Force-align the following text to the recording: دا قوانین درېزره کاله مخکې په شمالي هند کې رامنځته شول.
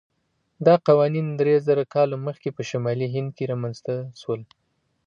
دا 0.65 0.75
قوانین 0.87 1.27
درېزره 1.39 1.83
کاله 1.93 2.15
مخکې 2.27 2.49
په 2.57 2.61
شمالي 2.69 3.07
هند 3.15 3.29
کې 3.37 3.49
رامنځته 3.51 3.95
شول. 4.21 4.41